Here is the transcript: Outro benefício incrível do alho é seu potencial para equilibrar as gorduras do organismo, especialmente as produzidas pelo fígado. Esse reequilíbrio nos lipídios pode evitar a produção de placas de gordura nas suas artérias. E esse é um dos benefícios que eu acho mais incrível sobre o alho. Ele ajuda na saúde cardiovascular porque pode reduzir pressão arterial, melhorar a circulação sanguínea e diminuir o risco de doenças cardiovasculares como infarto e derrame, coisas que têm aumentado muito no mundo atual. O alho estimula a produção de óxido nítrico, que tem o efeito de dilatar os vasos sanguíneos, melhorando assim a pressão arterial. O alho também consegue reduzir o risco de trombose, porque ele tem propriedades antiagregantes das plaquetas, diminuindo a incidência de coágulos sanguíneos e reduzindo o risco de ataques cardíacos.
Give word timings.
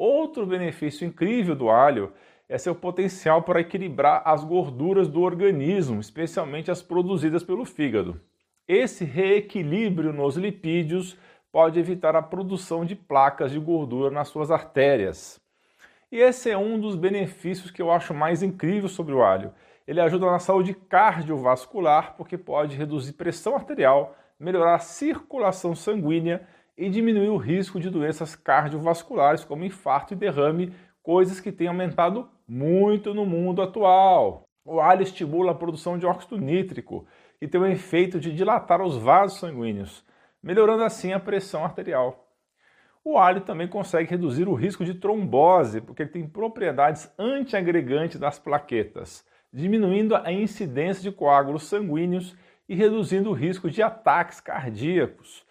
Outro 0.00 0.46
benefício 0.46 1.06
incrível 1.06 1.54
do 1.54 1.68
alho 1.68 2.10
é 2.48 2.56
seu 2.56 2.74
potencial 2.74 3.42
para 3.42 3.60
equilibrar 3.60 4.22
as 4.24 4.42
gorduras 4.42 5.06
do 5.06 5.20
organismo, 5.20 6.00
especialmente 6.00 6.70
as 6.70 6.80
produzidas 6.80 7.44
pelo 7.44 7.66
fígado. 7.66 8.18
Esse 8.66 9.04
reequilíbrio 9.04 10.10
nos 10.10 10.38
lipídios 10.38 11.18
pode 11.52 11.78
evitar 11.78 12.16
a 12.16 12.22
produção 12.22 12.82
de 12.82 12.96
placas 12.96 13.52
de 13.52 13.58
gordura 13.58 14.10
nas 14.10 14.28
suas 14.28 14.50
artérias. 14.50 15.38
E 16.10 16.16
esse 16.16 16.48
é 16.48 16.56
um 16.56 16.80
dos 16.80 16.96
benefícios 16.96 17.70
que 17.70 17.82
eu 17.82 17.90
acho 17.90 18.14
mais 18.14 18.42
incrível 18.42 18.88
sobre 18.88 19.12
o 19.12 19.22
alho. 19.22 19.52
Ele 19.86 20.00
ajuda 20.00 20.24
na 20.30 20.38
saúde 20.38 20.72
cardiovascular 20.72 22.14
porque 22.16 22.38
pode 22.38 22.74
reduzir 22.74 23.12
pressão 23.12 23.54
arterial, 23.54 24.16
melhorar 24.38 24.76
a 24.76 24.78
circulação 24.78 25.74
sanguínea 25.74 26.48
e 26.80 26.88
diminuir 26.88 27.28
o 27.28 27.36
risco 27.36 27.78
de 27.78 27.90
doenças 27.90 28.34
cardiovasculares 28.34 29.44
como 29.44 29.66
infarto 29.66 30.14
e 30.14 30.16
derrame, 30.16 30.72
coisas 31.02 31.38
que 31.38 31.52
têm 31.52 31.68
aumentado 31.68 32.26
muito 32.48 33.12
no 33.12 33.26
mundo 33.26 33.60
atual. 33.60 34.48
O 34.64 34.80
alho 34.80 35.02
estimula 35.02 35.52
a 35.52 35.54
produção 35.54 35.98
de 35.98 36.06
óxido 36.06 36.38
nítrico, 36.38 37.06
que 37.38 37.46
tem 37.46 37.60
o 37.60 37.66
efeito 37.66 38.18
de 38.18 38.32
dilatar 38.32 38.80
os 38.80 38.96
vasos 38.96 39.40
sanguíneos, 39.40 40.02
melhorando 40.42 40.82
assim 40.82 41.12
a 41.12 41.20
pressão 41.20 41.62
arterial. 41.62 42.26
O 43.04 43.18
alho 43.18 43.42
também 43.42 43.68
consegue 43.68 44.08
reduzir 44.08 44.48
o 44.48 44.54
risco 44.54 44.82
de 44.82 44.94
trombose, 44.94 45.82
porque 45.82 46.04
ele 46.04 46.10
tem 46.10 46.26
propriedades 46.26 47.12
antiagregantes 47.18 48.18
das 48.18 48.38
plaquetas, 48.38 49.22
diminuindo 49.52 50.16
a 50.16 50.32
incidência 50.32 51.02
de 51.02 51.14
coágulos 51.14 51.64
sanguíneos 51.64 52.34
e 52.66 52.74
reduzindo 52.74 53.28
o 53.28 53.34
risco 53.34 53.70
de 53.70 53.82
ataques 53.82 54.40
cardíacos. 54.40 55.44